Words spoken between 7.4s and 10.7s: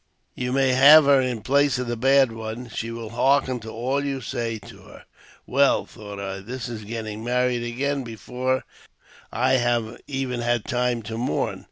again before I have even had